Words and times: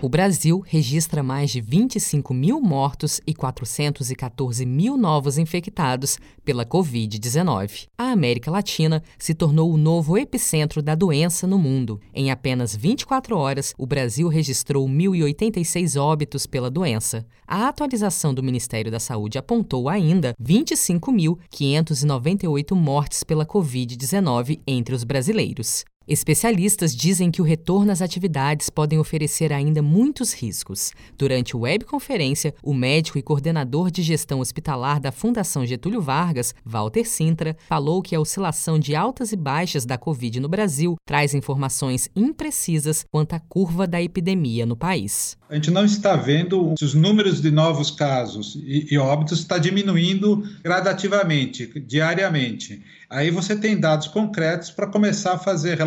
O 0.00 0.08
Brasil 0.08 0.62
registra 0.64 1.24
mais 1.24 1.50
de 1.50 1.60
25 1.60 2.32
mil 2.32 2.60
mortos 2.60 3.20
e 3.26 3.34
414 3.34 4.64
mil 4.64 4.96
novos 4.96 5.38
infectados 5.38 6.18
pela 6.44 6.64
Covid-19. 6.64 7.88
A 7.98 8.12
América 8.12 8.48
Latina 8.48 9.02
se 9.18 9.34
tornou 9.34 9.72
o 9.72 9.76
novo 9.76 10.16
epicentro 10.16 10.80
da 10.80 10.94
doença 10.94 11.48
no 11.48 11.58
mundo. 11.58 12.00
Em 12.14 12.30
apenas 12.30 12.76
24 12.76 13.36
horas, 13.36 13.74
o 13.76 13.88
Brasil 13.88 14.28
registrou 14.28 14.88
1.086 14.88 16.00
óbitos 16.00 16.46
pela 16.46 16.70
doença. 16.70 17.26
A 17.44 17.66
atualização 17.66 18.32
do 18.32 18.40
Ministério 18.40 18.92
da 18.92 19.00
Saúde 19.00 19.36
apontou 19.36 19.88
ainda 19.88 20.32
25.598 20.40 22.72
mortes 22.72 23.24
pela 23.24 23.44
Covid-19 23.44 24.60
entre 24.64 24.94
os 24.94 25.02
brasileiros. 25.02 25.84
Especialistas 26.08 26.96
dizem 26.96 27.30
que 27.30 27.42
o 27.42 27.44
retorno 27.44 27.92
às 27.92 28.00
atividades 28.00 28.70
podem 28.70 28.98
oferecer 28.98 29.52
ainda 29.52 29.82
muitos 29.82 30.32
riscos. 30.32 30.90
Durante 31.18 31.54
webconferência, 31.54 32.54
o 32.62 32.72
médico 32.72 33.18
e 33.18 33.22
coordenador 33.22 33.90
de 33.90 34.02
gestão 34.02 34.40
hospitalar 34.40 35.00
da 35.00 35.12
Fundação 35.12 35.66
Getúlio 35.66 36.00
Vargas, 36.00 36.54
Walter 36.64 37.06
Sintra, 37.06 37.54
falou 37.68 38.00
que 38.00 38.16
a 38.16 38.20
oscilação 38.20 38.78
de 38.78 38.96
altas 38.96 39.32
e 39.32 39.36
baixas 39.36 39.84
da 39.84 39.98
Covid 39.98 40.40
no 40.40 40.48
Brasil 40.48 40.96
traz 41.04 41.34
informações 41.34 42.08
imprecisas 42.16 43.04
quanto 43.12 43.34
à 43.34 43.40
curva 43.40 43.86
da 43.86 44.00
epidemia 44.00 44.64
no 44.64 44.78
país. 44.78 45.36
A 45.50 45.54
gente 45.56 45.70
não 45.70 45.84
está 45.84 46.16
vendo 46.16 46.74
os 46.80 46.94
números 46.94 47.42
de 47.42 47.50
novos 47.50 47.90
casos 47.90 48.58
e, 48.62 48.96
óbitos 48.96 49.40
está 49.40 49.58
diminuindo 49.58 50.42
gradativamente, 50.62 51.66
diariamente. 51.80 52.82
Aí 53.08 53.30
você 53.30 53.56
tem 53.56 53.80
dados 53.80 54.08
concretos 54.08 54.70
para 54.70 54.86
começar 54.86 55.32
a 55.32 55.38
fazer 55.38 55.78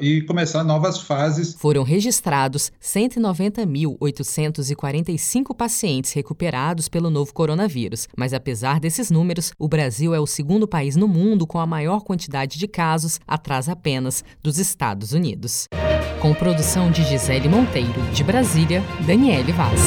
e 0.00 0.22
começar 0.22 0.64
novas 0.64 1.00
fases. 1.00 1.54
Foram 1.54 1.82
registrados 1.82 2.70
190.845 2.82 5.56
pacientes 5.56 6.12
recuperados 6.12 6.88
pelo 6.88 7.10
novo 7.10 7.32
coronavírus, 7.32 8.08
mas 8.16 8.32
apesar 8.32 8.78
desses 8.80 9.10
números, 9.10 9.52
o 9.58 9.68
Brasil 9.68 10.14
é 10.14 10.20
o 10.20 10.26
segundo 10.26 10.68
país 10.68 10.96
no 10.96 11.08
mundo 11.08 11.46
com 11.46 11.58
a 11.58 11.66
maior 11.66 12.00
quantidade 12.00 12.58
de 12.58 12.68
casos, 12.68 13.18
atrás 13.26 13.68
apenas 13.68 14.24
dos 14.42 14.58
Estados 14.58 15.12
Unidos. 15.12 15.66
Com 16.20 16.34
produção 16.34 16.90
de 16.90 17.02
Gisele 17.04 17.48
Monteiro, 17.48 18.02
de 18.12 18.22
Brasília, 18.22 18.82
Daniele 19.06 19.52
Vaz. 19.52 19.80